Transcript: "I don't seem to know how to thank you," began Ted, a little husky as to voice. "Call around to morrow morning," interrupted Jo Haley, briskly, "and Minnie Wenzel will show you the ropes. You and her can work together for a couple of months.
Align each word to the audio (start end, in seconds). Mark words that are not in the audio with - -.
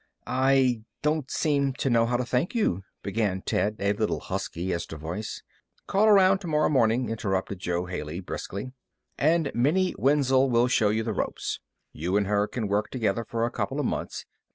"I 0.25 0.81
don't 1.03 1.29
seem 1.29 1.73
to 1.73 1.87
know 1.91 2.07
how 2.07 2.17
to 2.17 2.25
thank 2.25 2.55
you," 2.55 2.81
began 3.03 3.43
Ted, 3.43 3.75
a 3.77 3.93
little 3.93 4.19
husky 4.19 4.73
as 4.73 4.87
to 4.87 4.97
voice. 4.97 5.43
"Call 5.85 6.07
around 6.07 6.39
to 6.39 6.47
morrow 6.47 6.69
morning," 6.69 7.09
interrupted 7.11 7.59
Jo 7.59 7.85
Haley, 7.85 8.19
briskly, 8.19 8.71
"and 9.19 9.51
Minnie 9.53 9.93
Wenzel 9.99 10.49
will 10.49 10.67
show 10.67 10.89
you 10.89 11.03
the 11.03 11.13
ropes. 11.13 11.59
You 11.93 12.17
and 12.17 12.25
her 12.25 12.47
can 12.47 12.67
work 12.67 12.89
together 12.89 13.23
for 13.23 13.45
a 13.45 13.51
couple 13.51 13.79
of 13.79 13.85
months. 13.85 14.25